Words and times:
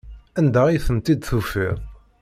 Anda 0.39 0.61
ay 0.67 0.79
ten-id-tufiḍ? 0.85 1.77